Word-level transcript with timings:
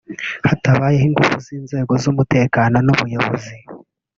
hatabayeho 0.47 1.05
ingufu 1.09 1.35
z’inzego 1.45 1.93
z’umutekano 2.03 2.77
n’ubuyobozi 2.85 3.55